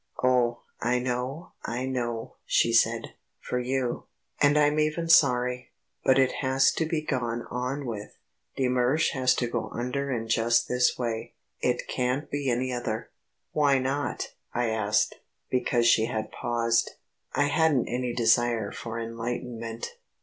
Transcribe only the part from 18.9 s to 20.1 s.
enlightenment.